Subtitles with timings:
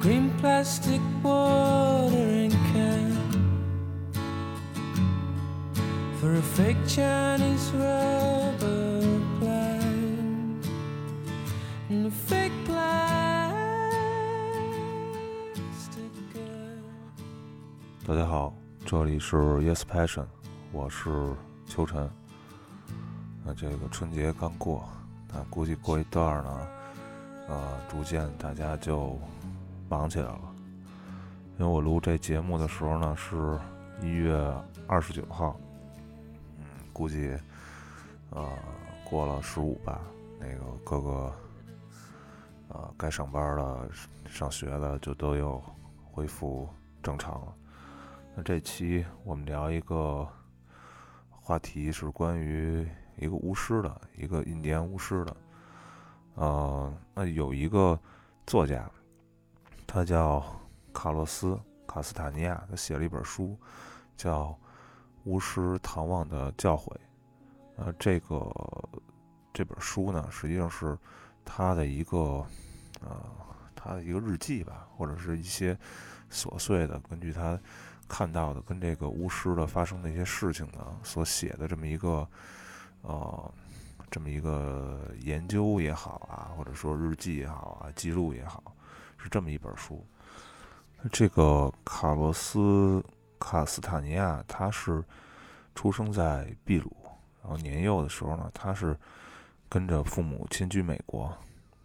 [0.00, 3.12] green plastic watering can
[6.20, 9.02] for a fake Chinese rubber
[9.40, 10.64] plant
[11.90, 12.78] and a fake plastic
[16.32, 16.78] girl.
[18.06, 18.54] 大家好，
[18.86, 20.26] 这里是 Yes Passion，
[20.70, 21.34] 我是
[21.66, 22.08] 秋晨。
[23.44, 24.88] 那这个春节刚过，
[25.32, 26.68] 那估计过一段呢，
[27.48, 29.18] 呃，逐渐大家就
[29.88, 30.54] 忙起来了。
[31.58, 33.58] 因为我录这节目的时候呢，是
[34.00, 34.36] 一月
[34.86, 35.58] 二十九号，
[36.58, 37.36] 嗯，估计
[38.30, 38.48] 呃
[39.04, 40.00] 过了十五吧，
[40.38, 41.32] 那个各个
[42.68, 43.88] 呃该上班的、
[44.28, 45.60] 上学的就都又
[46.12, 46.68] 恢复
[47.02, 47.54] 正常了。
[48.36, 50.24] 那这期我们聊一个
[51.28, 52.86] 话题，是关于
[53.16, 55.36] 一个巫师的，一个印第安巫师的。
[56.36, 57.98] 呃，那有一个
[58.46, 58.88] 作家，
[59.88, 60.44] 他叫
[60.92, 61.54] 卡洛斯·
[61.86, 63.58] 卡斯塔尼亚，他写了一本书，
[64.16, 64.44] 叫
[65.24, 66.86] 《巫师唐望的教诲》。
[67.76, 68.48] 呃，这个
[69.52, 70.96] 这本书呢，实际上是
[71.44, 72.46] 他的一个
[73.00, 73.24] 呃，
[73.74, 75.76] 他的一个日记吧，或者是一些
[76.30, 77.58] 琐碎的，根据他。
[78.10, 82.26] 看到的跟这个巫师的发生的一些事情呢，所写的这么一个，
[83.02, 83.54] 呃，
[84.10, 88.74] 这么一个研究也好啊，或者说日记也好啊，记录也好，
[89.18, 90.06] 是这么一本书。
[91.12, 92.58] 这个卡洛斯·
[93.38, 95.04] 卡斯塔尼亚，他是
[95.74, 96.96] 出生在秘鲁，
[97.42, 98.98] 然后年幼的时候呢，他是
[99.68, 101.32] 跟着父母迁居美国。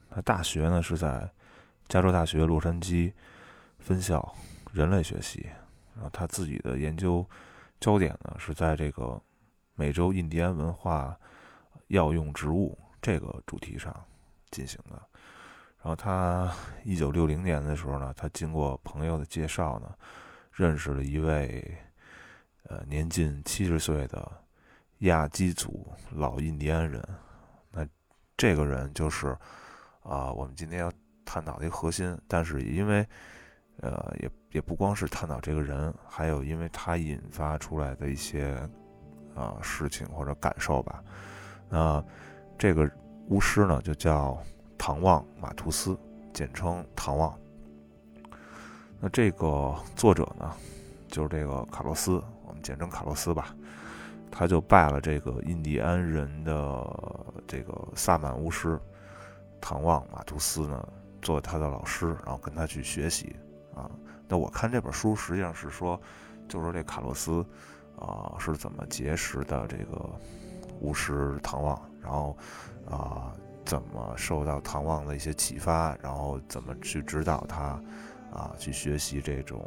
[0.10, 1.30] 他大学呢是在
[1.88, 3.12] 加州大学洛杉矶
[3.80, 4.34] 分校
[4.72, 5.48] 人类学系。
[5.96, 7.24] 然后他自己的研究
[7.80, 9.22] 焦点呢是在这个
[9.76, 11.16] 美洲印第安文化
[11.88, 13.96] 药用植物这个主题上
[14.50, 15.00] 进行的。
[15.84, 16.50] 然后他
[16.86, 19.94] 一九六零年的时候呢，他经过朋友的介绍呢，
[20.54, 21.78] 认识了一位
[22.70, 24.32] 呃年近七十岁的
[25.00, 27.06] 亚基族老印第安人。
[27.70, 27.86] 那
[28.38, 29.38] 这个人就是
[30.04, 30.90] 啊我们今天要
[31.26, 32.18] 探讨的一个核心。
[32.30, 33.06] 但是因为
[33.82, 38.56] 呃，也也不光是探讨这个人，还有因为他引发出来的一些
[39.36, 41.04] 啊事情或者感受吧。
[41.68, 42.02] 那
[42.58, 42.90] 这个
[43.28, 44.42] 巫师呢，就叫
[44.86, 45.98] 唐旺马图斯，
[46.34, 47.34] 简称唐旺。
[49.00, 50.54] 那这个作者呢，
[51.08, 53.56] 就是这个卡洛斯，我们简称卡洛斯吧。
[54.30, 56.86] 他就拜了这个印第安人的
[57.48, 58.78] 这个萨满巫师
[59.62, 60.86] 唐旺马图斯呢，
[61.22, 63.34] 做他的老师，然后跟他去学习。
[63.74, 63.90] 啊，
[64.28, 65.98] 那我看这本书实际上是说，
[66.50, 67.42] 就是说这卡洛斯，
[67.98, 70.10] 啊是怎么结识的这个
[70.82, 72.38] 巫师唐望，然后
[72.86, 73.32] 啊
[73.66, 77.82] 怎么受到唐望的一些启发，然后怎么去指导他，
[78.32, 79.66] 啊去学习这种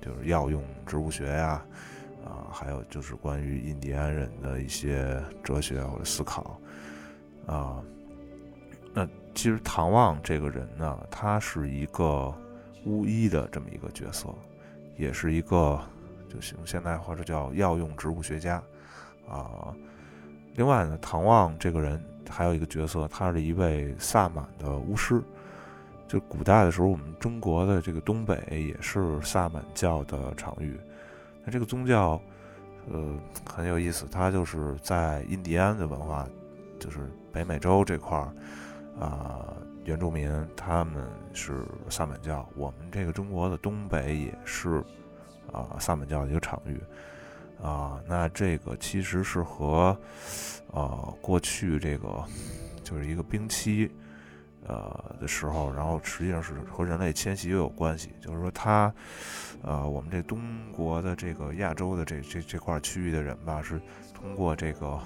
[0.00, 1.64] 就是药用植物学呀，
[2.24, 6.60] 啊还有就是关于印第安人的一些哲学或者思考，
[7.46, 7.82] 啊，
[8.94, 12.34] 那其实唐望这个人呢，他是一个。
[12.88, 14.32] 巫医的这么一个角色，
[14.96, 15.80] 也是一个，
[16.28, 18.62] 就行现代话说叫药用植物学家，
[19.28, 19.74] 啊，
[20.56, 25.22] 另外呢，唐望这个人还有一个角色，他是一位萨满的巫师。
[26.08, 30.78] 就古代的时候，我们中国的这个东北也是萨满教的场域。
[31.44, 32.20] 那这个宗教，
[32.90, 33.14] 呃，
[33.44, 36.26] 很有意思，它就是在印第安的文化，
[36.78, 38.32] 就是北美洲这块儿，
[38.98, 39.56] 啊。
[39.84, 44.82] 原住民他们是萨满教，我们这个中国的东北也是
[45.52, 46.76] 啊萨满教的一个场域
[47.62, 48.00] 啊。
[48.06, 49.96] 那这个其实是和
[50.72, 52.24] 呃过去这个
[52.82, 53.90] 就是一个冰期
[54.66, 58.10] 呃的时候，然后实际上是和人类迁徙又有关系。
[58.20, 58.92] 就是说，他
[59.62, 60.40] 呃我们这东
[60.72, 63.80] 国的这个亚洲的这这这块区域的人吧，是
[64.14, 64.98] 通过这个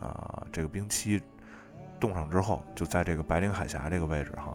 [0.00, 1.20] 啊这个冰期。
[2.00, 4.54] 冻上之后，就在这个白令海峡这个位置哈，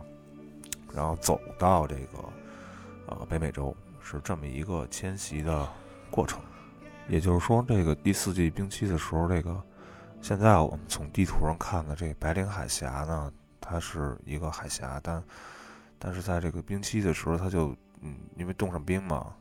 [0.94, 2.18] 然后走到这个
[3.08, 5.68] 呃北美洲，是这么一个迁徙的
[6.12, 6.40] 过程。
[7.10, 9.62] 也就是说，这个第四季冰期的时候，这个
[10.22, 15.24] 现在我们从地图上看的这个白令海峡呢，它是一个海峡，但
[15.98, 19.34] 但是在这个冰期的时候，它就嗯，因为冻上冰嘛，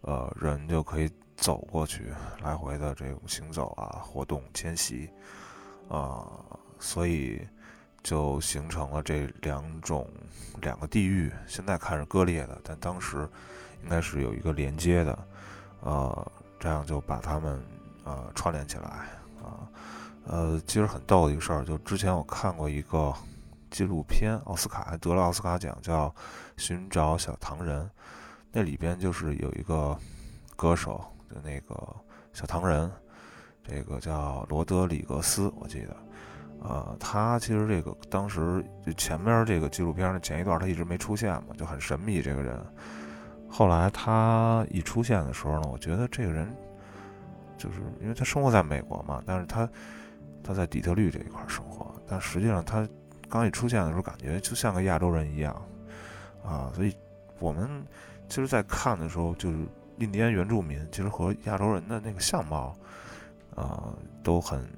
[0.00, 2.12] 呃，人就可以走过去，
[2.42, 5.08] 来回的这种行走啊，活动迁徙
[5.88, 6.26] 啊。
[6.78, 7.40] 所以，
[8.02, 10.06] 就形成了这两种
[10.60, 11.32] 两个地域。
[11.46, 13.26] 现在看是割裂的，但当时
[13.82, 15.18] 应该是有一个连接的，
[15.80, 17.62] 呃，这样就把它们
[18.04, 18.88] 呃串联起来
[19.42, 19.68] 啊。
[20.26, 23.14] 呃，其实很逗的一个事儿，就之前我看过一个
[23.70, 26.08] 纪录片，奥斯卡还得了奥斯卡奖，叫
[26.56, 27.84] 《寻找小唐人》。
[28.50, 29.96] 那里边就是有一个
[30.56, 31.76] 歌手的那个
[32.32, 32.90] 小唐人，
[33.62, 35.96] 这个叫罗德里格斯，我记得。
[36.62, 42.60] 呃，他其实这个当时就前面这个纪录片的前一段他一直没出现嘛，就很神秘这个人。
[43.56, 46.46] 后来他一出现的时候呢，我觉得这个人
[47.56, 49.66] 就是因为他生活在美国嘛，但是他
[50.44, 52.86] 他在底特律这一块生活，但实际上他
[53.30, 55.54] 刚一出现的时候，感觉就像个亚洲人一样
[56.44, 56.70] 啊。
[56.74, 56.94] 所以
[57.38, 57.82] 我们
[58.28, 59.56] 其实，在看的时候，就是
[60.00, 62.76] 印第安原住民其实和亚洲人的那个相貌
[63.54, 63.88] 啊，
[64.22, 64.68] 都很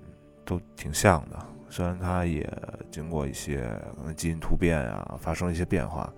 [0.44, 1.36] 都挺像的。
[1.68, 2.48] 虽然他也
[2.92, 3.62] 经过一些
[3.96, 6.08] 可能基因突变啊，发生一些变化，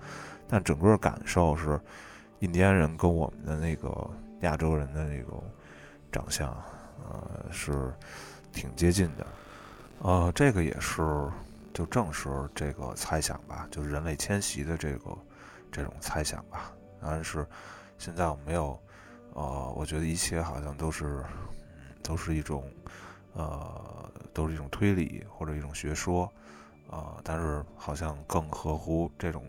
[0.47, 1.81] 但整个感受是，
[2.41, 4.11] 印第安人跟我们的那个
[4.41, 5.43] 亚洲人的那种
[6.11, 6.51] 长相，
[7.09, 7.93] 呃，是
[8.53, 9.27] 挺接近的。
[10.01, 11.31] 呃，这个也是
[11.73, 15.17] 就证实这个猜想吧，就是人类迁徙的这个
[15.71, 16.73] 这种猜想吧。
[17.01, 17.47] 当然是
[17.99, 18.79] 现在我没有，
[19.35, 21.23] 呃，我觉得一切好像都是，
[21.67, 22.65] 嗯，都是一种，
[23.35, 24.11] 呃。
[24.33, 26.33] 都是一种推理或者一种学说，
[26.89, 29.45] 啊，但是好像更合乎这种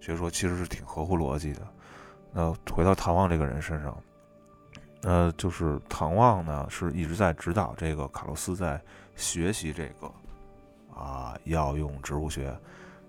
[0.00, 1.66] 学说，其实是挺合乎逻辑的。
[2.32, 4.02] 那回到唐望这个人身上，
[5.02, 8.80] 呃，就是唐望呢是一直在指导这个卡洛斯在
[9.16, 10.12] 学习这个
[10.94, 12.44] 啊药用植物学，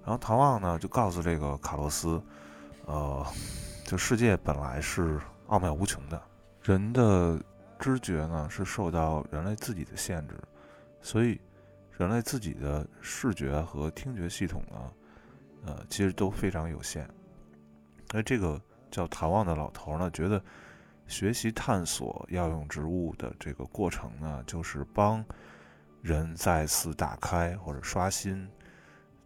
[0.03, 2.21] 然后唐望呢就告诉这个卡洛斯，
[2.85, 3.25] 呃，
[3.85, 6.21] 就世界本来是奥妙无穷的，
[6.63, 7.39] 人的
[7.77, 10.35] 知觉呢是受到人类自己的限制。
[11.03, 11.41] 所以，
[11.97, 14.91] 人类自己的视觉和听觉系统呢，
[15.65, 17.09] 呃，其实都非常有限。
[18.11, 20.43] 那这个叫唐望的老头呢，觉得
[21.07, 25.25] 学习探索药用植物的这个过程呢，就是帮
[26.01, 28.47] 人再次打开或者刷新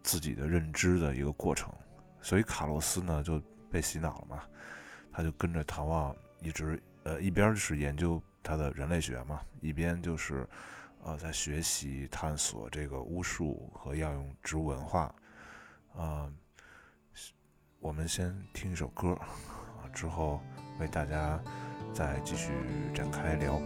[0.02, 1.70] 自己的认知的一个过程。
[2.22, 4.42] 所以卡洛斯呢就被洗脑了嘛，
[5.12, 10.48] 他就跟着唐望一直呃一边是研究他的人类学嘛，一边就是。
[11.04, 15.14] 呃，在学习探索这个巫术和药用植物文化，
[15.94, 16.28] 啊，
[17.86, 20.42] 我们先听一首歌，啊，之后
[20.80, 21.40] 为大家
[21.94, 22.50] 再继续
[22.92, 23.62] 展开聊。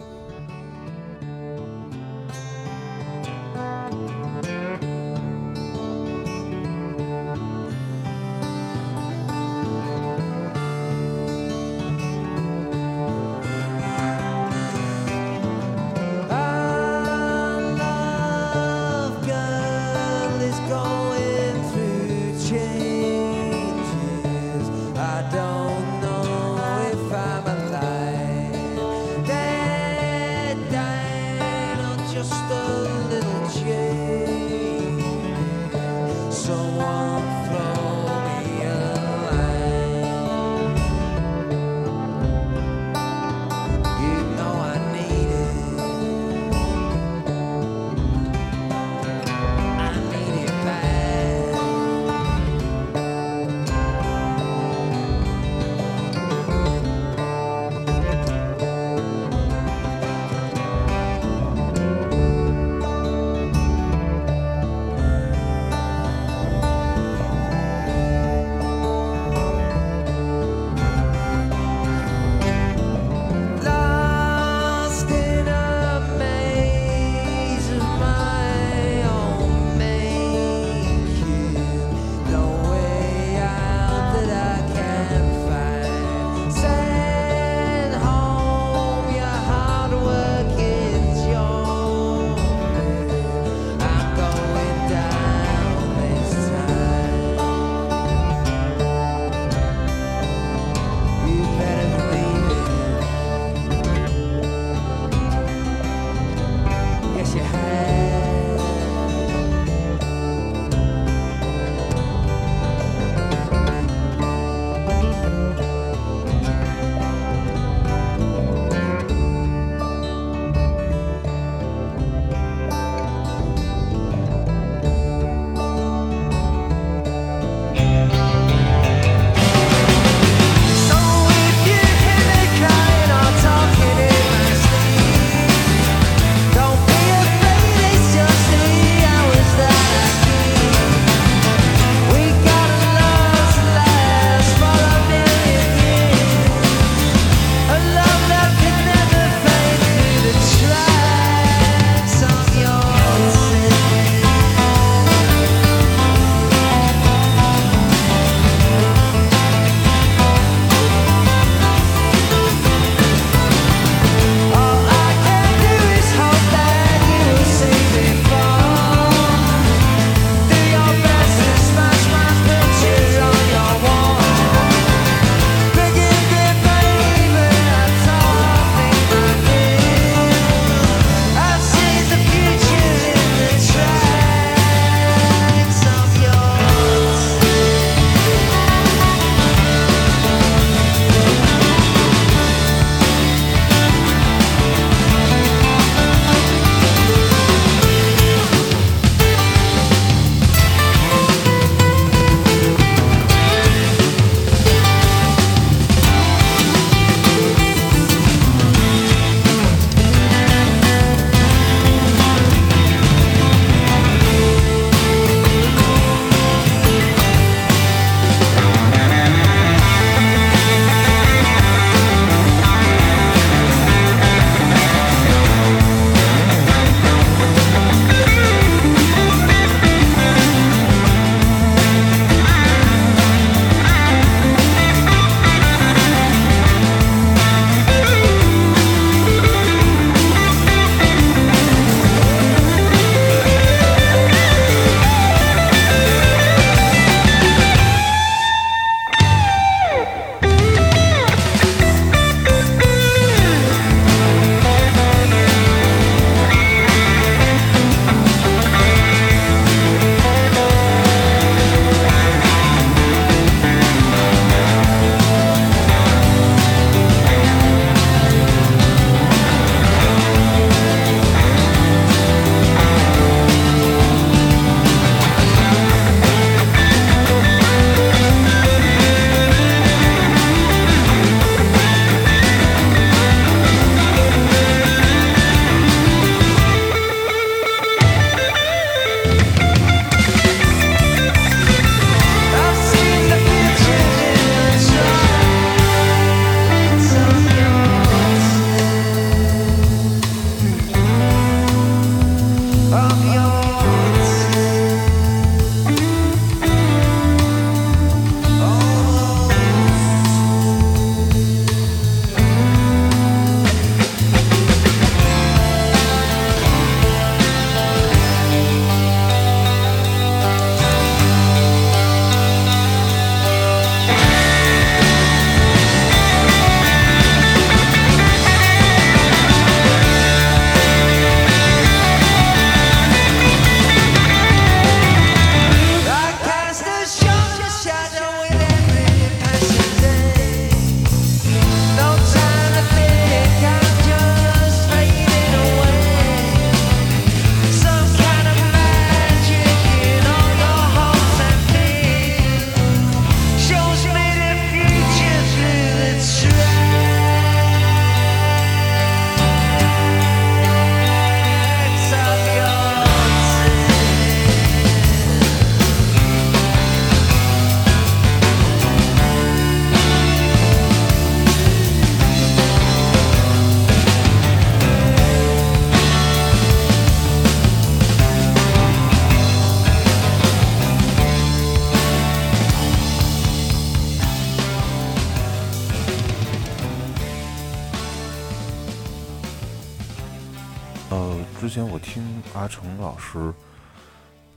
[391.71, 393.53] 之前我听阿成老师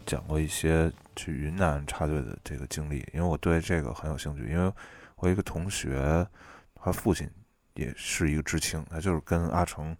[0.04, 4.50] 讲过一些去云南插队的这个经历，因为我对这个很有兴趣。
[4.50, 4.72] 因为
[5.18, 6.26] 我一个同学，
[6.74, 7.30] 他父亲
[7.74, 9.96] 也是一个知青，他就是跟阿成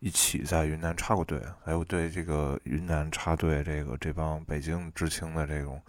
[0.00, 5.80] 一起在云南插过队，还有对这个云南插队这个这帮北京知青的这种，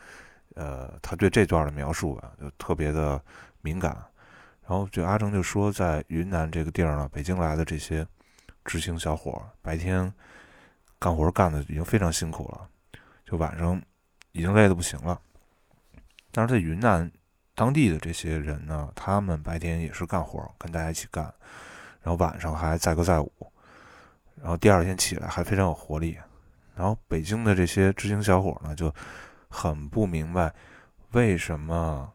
[0.53, 3.19] 呃，他对这段的描述吧，就特别的
[3.61, 3.97] 敏感。
[4.61, 8.05] 然后这阿成就说，在云南这个地儿呢，北京来的这些
[8.63, 10.13] 知青小伙，白天
[11.01, 12.69] 干活干的已经非常辛苦了，
[13.25, 13.81] 就晚上
[14.33, 15.19] 已经累得不行了。
[16.31, 17.11] 但是在云南
[17.55, 21.25] 当地的这些人呢，他们白天也是干活，跟大家一起干，
[22.03, 23.31] 然后晚上还载歌载舞，
[24.35, 26.17] 然后第二天起来还非常有活力。
[26.75, 28.93] 然后北京的这些知青小伙呢，就
[29.49, 30.53] 很不明白
[31.13, 32.13] 为什么。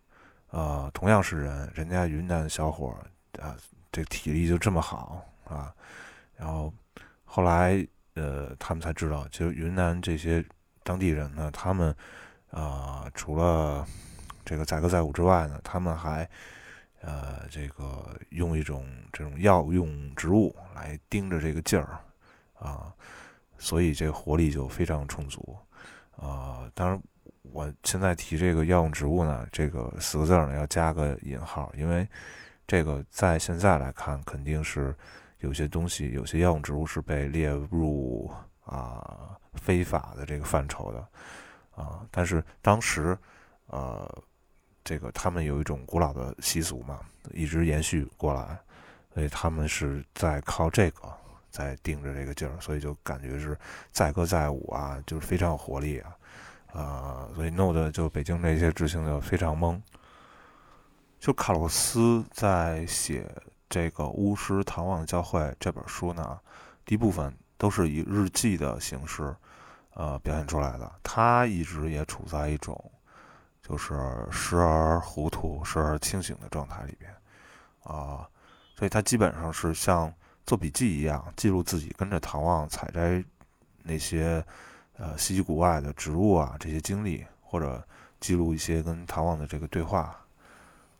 [0.50, 2.96] 呃，同样是人，人家云南的小伙
[3.42, 3.54] 啊，
[3.92, 5.74] 这体力就这么好啊。
[6.36, 6.72] 然后
[7.24, 7.86] 后来，
[8.16, 10.44] 呃，他们才知道，就云南这些
[10.82, 11.94] 当地人呢，他们
[12.50, 13.86] 啊，除了
[14.44, 16.28] 这个载歌载舞之外呢，他们还
[17.00, 22.00] 呃，这个用一种这种药用植物来盯着这个劲儿
[22.58, 22.92] 啊，
[23.56, 25.56] 所以这活力就非常充足
[26.16, 26.68] 啊。
[26.74, 27.00] 当然。
[27.52, 32.06] 我现在提这个药用植物呢，这个四个字呢要加个引号，因为
[32.66, 34.94] 这个在现在来看，肯定是
[35.40, 38.30] 有些东西，有些药用植物是被列入
[38.64, 41.08] 啊非法的这个范畴的
[41.82, 42.06] 啊。
[42.10, 43.16] 但是当时，
[43.66, 44.22] 呃，
[44.82, 47.00] 这个他们有一种古老的习俗嘛，
[47.32, 48.58] 一直延续过来，
[49.14, 51.12] 所以他们是在靠这个
[51.50, 53.58] 在定着这个劲儿，所以就感觉是
[53.92, 56.16] 载歌载舞啊，就是非常有活力啊。
[56.72, 59.80] 啊，所以弄得就北京这些知青就非常懵。
[61.18, 63.26] 就卡洛斯在写
[63.68, 66.38] 这个《巫师唐望教会》这本书呢，
[66.84, 69.34] 第一部分都是以日记的形式，
[69.94, 70.90] 呃，表现出来的。
[71.02, 72.92] 他一直也处在一种
[73.62, 73.94] 就是
[74.30, 77.10] 时而糊涂、时而清醒的状态里边，
[77.82, 78.28] 啊，
[78.74, 80.12] 所以他基本上是像
[80.44, 83.24] 做笔记一样，记录自己跟着唐望采摘
[83.82, 84.44] 那些。
[84.98, 87.86] 呃，稀奇古怪的植物啊，这些经历，或者
[88.18, 90.18] 记录一些跟唐望的这个对话。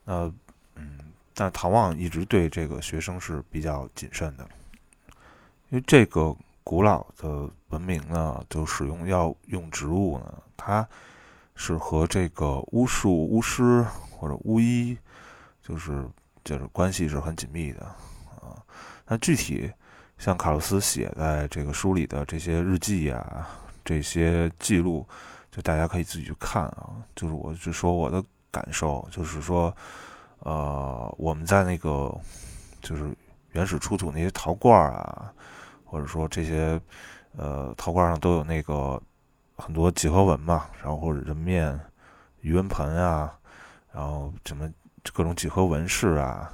[0.05, 0.31] 那，
[0.75, 0.99] 嗯，
[1.37, 4.49] 但唐望一直对这个学生是比较谨慎的，
[5.69, 10.89] 因为这个古老的文明呢，就使用药用植物呢，它
[11.55, 14.97] 是和这个巫术、巫师或者巫医，
[15.63, 16.09] 就是
[16.43, 17.85] 就是关系是很紧密的
[18.41, 18.57] 啊。
[19.07, 19.71] 那具体
[20.17, 23.47] 像卡洛斯写在这个书里的这些日记啊。
[23.89, 25.07] 这些记录，
[25.49, 26.91] 就大家可以自己去看啊。
[27.15, 29.73] 就是我是说我的感受，就是说，
[30.41, 32.15] 呃，我们在那个
[32.81, 33.15] 就是
[33.53, 35.33] 原始出土那些陶罐啊，
[35.85, 36.81] 或者说这些
[37.37, 39.01] 呃陶罐上都有那个
[39.57, 41.79] 很多几何纹嘛，然后或者人面、
[42.41, 43.37] 鱼纹盆啊，
[43.93, 44.71] 然后什么
[45.13, 46.53] 各种几何纹饰啊，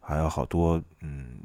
[0.00, 1.40] 还有好多嗯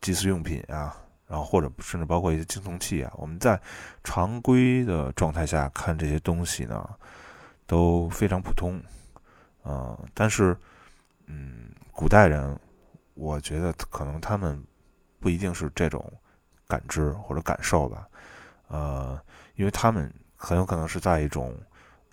[0.00, 0.96] 祭祀用品啊。
[1.26, 3.56] 然后或者甚至包括一些青铜器啊，我们在
[4.02, 6.90] 常规的状态下看这些东西呢，
[7.68, 8.82] 都非常普通，
[9.62, 10.56] 呃，但是，
[11.32, 12.58] 嗯，古代人，
[13.14, 14.60] 我觉得可能他们
[15.20, 16.12] 不一定是这种
[16.66, 18.08] 感知或者感受吧，
[18.66, 19.20] 呃，
[19.54, 21.56] 因为他们很有可能是在一种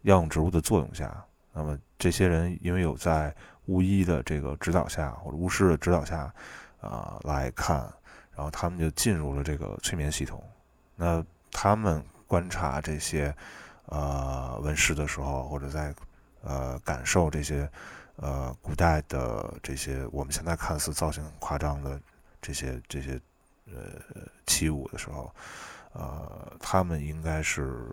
[0.03, 6.32] 药用植物的作用下，那么这些人因为有在巫医的这个指导下或者巫师的指导下，
[6.80, 7.91] 啊，来看。
[8.36, 10.43] 然后他们就进入了这个催眠系统。
[10.95, 13.36] 那他们观察这些
[13.88, 15.91] 呃纹饰的时候，或者在
[16.43, 17.67] 呃感受这些
[18.17, 21.99] 呃古代的这些我们现在看似造型很夸张的
[22.41, 23.19] 这些这些
[23.65, 23.99] 呃
[24.45, 25.34] 器物的时候，
[25.93, 27.89] 呃，他们应该是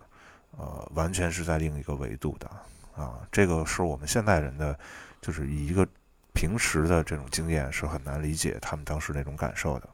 [0.57, 2.49] 呃完全是在另一个维度的
[2.95, 3.27] 啊。
[3.31, 4.77] 这个是我们现代人的，
[5.21, 5.87] 就是以一个
[6.33, 9.89] 平时的这种经验是很难理解他们当时那种感受的。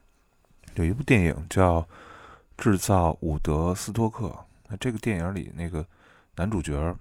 [0.74, 1.80] 有一部电影叫
[2.56, 4.26] 《制造伍德斯托克》，
[4.68, 5.84] 那这个电影里那个
[6.36, 6.96] 男主角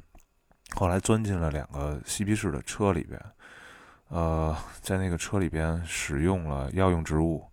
[0.75, 3.19] 后来钻进了两个嬉皮士的车里边，
[4.09, 7.45] 呃，在那个车里边使用了药用植物，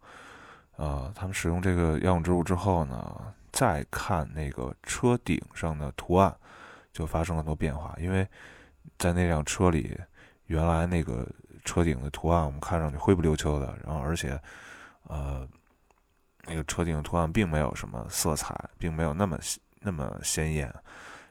[0.77, 6.35] 呃，他们使用这个药用植物之后呢，再看那个车顶上的图案，
[6.93, 8.27] 就发生了很多变化，因为
[8.99, 9.99] 在那辆车里，
[10.47, 11.27] 原来那个
[11.65, 14.41] 车顶的图案我们看上去灰不溜秋的，然后而且，
[15.05, 15.47] 呃。
[16.51, 19.39] 那个车顶图案并没有什么色彩，并没有那么
[19.81, 20.75] 那么鲜艳，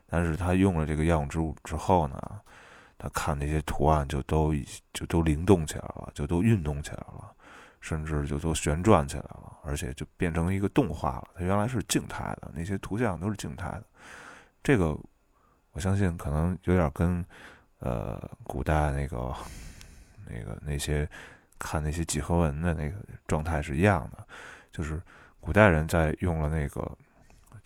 [0.07, 2.39] 但是他用了这个药用植物之后呢，
[2.97, 4.53] 他看那些图案就都
[4.93, 7.31] 就都灵动起来了，就都运动起来了，
[7.81, 11.27] 甚至就都旋转起来了，而且就变成一个动画了。
[11.35, 13.83] 它原来是静态的，那些图像都是静态的。
[14.63, 14.97] 这个
[15.73, 17.23] 我相信可能有点跟
[17.79, 19.33] 呃古代那个
[20.25, 21.07] 那个那些
[21.59, 22.95] 看那些几何文的那个
[23.27, 24.25] 状态是一样的，
[24.71, 25.01] 就是
[25.39, 26.97] 古代人在用了那个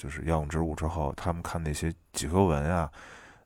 [0.01, 2.91] 就是药用植物之后，他们看那些几何文啊。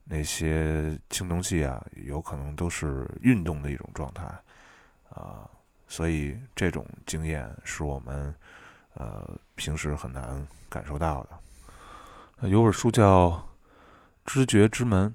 [0.08, 4.24] 那些青铜器啊，有可能都是运动的一种状态，
[5.10, 5.50] 啊，
[5.88, 8.32] 所以这种经验是我们
[8.94, 12.48] 呃平时很难感受到的。
[12.48, 13.30] 有本书叫
[14.26, 15.12] 《知觉之门》，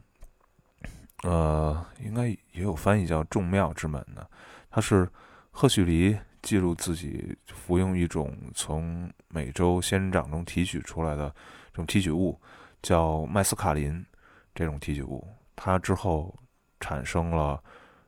[1.30, 4.28] 呃，应该也有翻译叫《众妙之门》的。
[4.70, 5.08] 它是
[5.52, 11.28] 赫胥黎记录自己服用一种从美洲仙人掌中提取出来的
[11.70, 12.40] 这种提取物，
[12.82, 14.04] 叫麦斯卡林。
[14.52, 16.36] 这种提取物，它之后
[16.80, 17.62] 产生了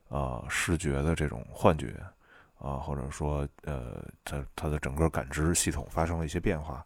[0.08, 1.94] 呃视觉的这种幻觉
[2.58, 6.84] 啊，或者说呃，它它的整个感知系统发生了一些变化。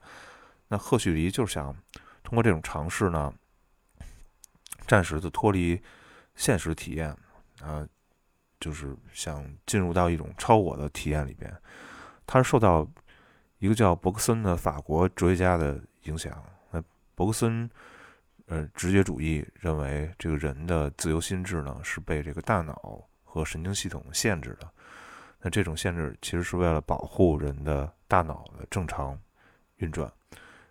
[0.68, 1.74] 那赫胥黎就是想
[2.22, 3.32] 通过这种尝试呢，
[4.86, 5.82] 暂时的脱离
[6.34, 7.08] 现实体验
[7.62, 7.84] 啊，
[8.60, 11.52] 就是想进入到一种超我的体验里边。
[12.26, 12.86] 他是受到
[13.58, 16.42] 一个叫伯克森的法国哲学家的影响。
[16.70, 16.82] 那
[17.14, 17.68] 伯克森。
[18.48, 24.70] 呃，直觉主义认为这个人的自由心智呢是被这个大脑和神经系统限制的。
[25.40, 29.20] 那这种限制其实是为了保护人的大脑的正常
[29.78, 30.08] 运转，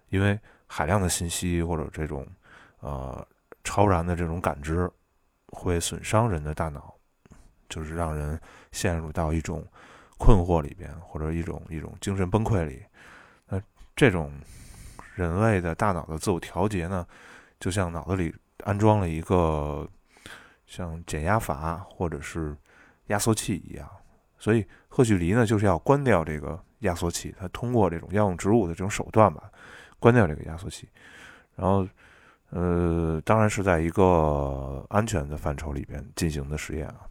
[0.07, 2.25] 因为海量的信息或者这种
[2.79, 3.27] 呃
[3.61, 4.89] 超然的这种感知
[5.47, 6.94] 会损伤人的大脑，
[7.69, 8.39] 就是让人
[8.71, 9.65] 陷入到一种
[10.17, 12.83] 困惑里边或者一种一种精神崩溃里。
[13.47, 13.61] 那
[13.95, 14.31] 这种
[15.15, 17.05] 人类的大脑的自我调节呢？
[17.57, 19.89] 就像脑子里安装了一个
[20.67, 22.55] 像减压阀或者是
[23.07, 23.89] 压缩器一样，
[24.37, 29.49] 所以赫胥黎呢就是要关掉这个压缩器，他通过这种药用植物的这种手段吧，
[29.99, 30.89] 关掉这个压缩器，
[31.55, 31.87] 然后
[32.49, 37.07] 呃，当然是在一个安全的范畴里边进行的实验啊，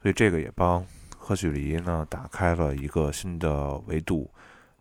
[0.00, 0.84] 所以这个也帮
[1.16, 4.30] 赫胥黎呢打开了一个新的维度，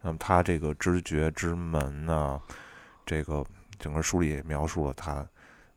[0.02, 2.42] 那么他这个知觉之门呢，
[3.06, 3.46] 这个。
[3.82, 5.26] 整个书里也描述了他，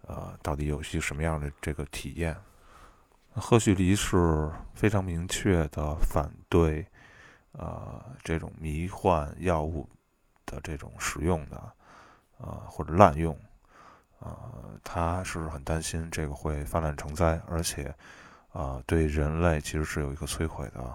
[0.09, 2.37] 呃，到底有些什么样的这个体验。
[3.33, 6.85] 赫胥黎是非常明确的反对，
[7.52, 9.88] 呃，这种迷幻药物
[10.44, 11.72] 的这种使用的，
[12.38, 13.38] 呃，或者滥用，
[14.18, 17.94] 呃，他是很担心这个会泛滥成灾，而且，
[18.52, 20.94] 啊，对人类其实是有一个摧毁的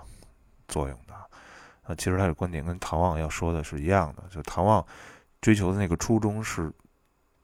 [0.68, 1.14] 作用的。
[1.84, 4.86] 啊，其实他的观点跟唐望要说的是一样的，就唐望
[5.42, 6.72] 追求的那个初衷是。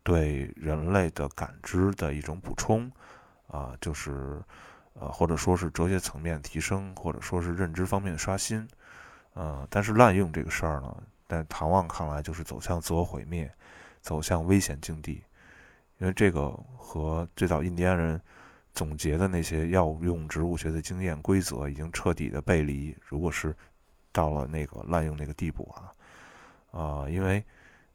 [0.06, 2.92] 对人类的感知的一种补充，
[3.48, 4.44] 啊，就是，
[4.96, 8.68] 呃，或者说是哲学层面提升，或者说是认知方面的刷新，
[9.34, 10.94] 呃，但是滥用这个事儿呢，
[11.30, 13.50] 在唐望看来就是走向自我毁灭，
[14.02, 15.24] 走向危险境地，
[16.00, 18.22] 因为这个和最早印第安人
[18.74, 22.96] 总结的那些药用植物学的经验规则已经彻底的背离。
[23.06, 23.56] 如果是
[24.12, 25.94] 到了那个滥用那个地步啊，
[26.80, 27.44] 啊，因为。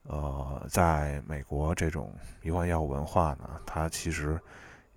[0.04, 4.40] 呃，在美国这种迷幻药物文化呢，它其实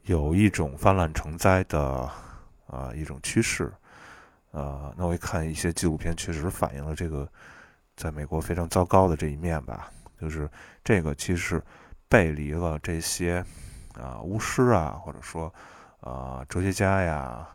[0.04, 2.10] 有一种泛滥成灾的
[2.66, 3.74] 啊一种趋势。
[4.52, 7.30] 呃，那我一看一些纪录片，确实反映了这个
[7.98, 9.92] 在美国非常糟糕的这一面吧。
[10.18, 10.50] 就是
[10.82, 11.62] 这个其实
[12.08, 13.44] 背离了这些
[14.00, 15.54] 啊巫师啊，或者说
[16.00, 17.48] 啊哲学家呀，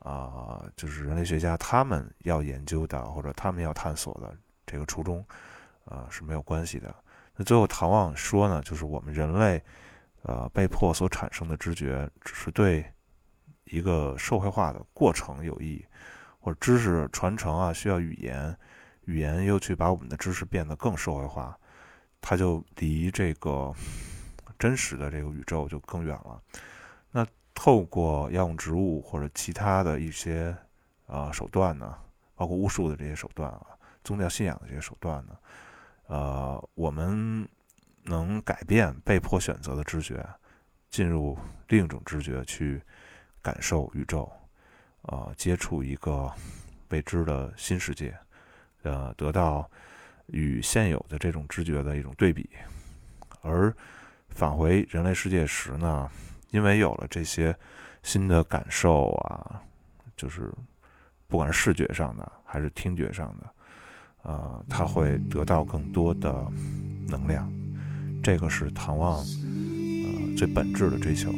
[0.00, 5.24] 啊就是人类学家他们要研究的或者他们要探索的这个初衷。
[5.86, 6.94] 啊是没有关系的。
[7.34, 9.60] 那最后唐望说呢，就是我们人类，
[10.22, 12.84] 呃，被迫所产生的知觉，只是对
[13.64, 15.84] 一个社会化的过程有益，
[16.38, 18.56] 或者知识传承啊需要语言，
[19.06, 21.58] 语言又去把我们的知识变得更社会化，
[22.20, 23.74] 它就离这个
[24.60, 26.40] 真实的这个宇宙就更远了。
[27.10, 30.56] 那透过药用植物或者其他的一些
[31.06, 31.98] 啊手段呢，
[32.36, 33.66] 包括巫术的这些手段啊，
[34.04, 35.36] 宗教信仰的这些手段呢？
[36.06, 37.48] 呃，我们
[38.04, 40.24] 能改变被迫选择的知觉，
[40.88, 42.82] 进入另一种知觉去
[43.40, 44.30] 感受宇宙，
[45.02, 46.32] 呃，接触一个
[46.88, 48.16] 未知的新世界，
[48.82, 49.70] 呃，得到
[50.26, 52.48] 与现有的这种知觉的一种对比。
[53.42, 53.74] 而
[54.30, 56.08] 返回人类世界时呢，
[56.50, 57.54] 因为有了这些
[58.02, 59.60] 新的感受啊，
[60.16, 60.50] 就是
[61.28, 63.50] 不管是视觉上的还是听觉上的。
[64.22, 66.46] 呃，他会得到更多的
[67.08, 67.50] 能量，
[68.22, 71.32] 这个是唐望呃最本质的追求。